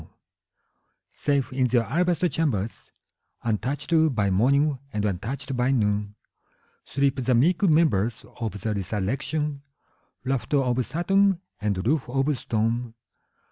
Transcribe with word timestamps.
IV. 0.01 0.07
Safe 1.11 1.53
in 1.53 1.67
their 1.67 1.83
alabaster 1.83 2.27
chambers, 2.27 2.89
Untouched 3.43 3.93
by 4.15 4.31
morning 4.31 4.79
and 4.91 5.05
untouched 5.05 5.55
by 5.55 5.69
noon, 5.69 6.15
Sleep 6.83 7.23
the 7.23 7.35
meek 7.35 7.61
members 7.61 8.25
of 8.39 8.59
the 8.61 8.73
resurrection, 8.73 9.61
Rafter 10.23 10.57
of 10.57 10.83
satin, 10.87 11.39
and 11.59 11.85
roof 11.85 12.09
of 12.09 12.35
stone. 12.35 12.95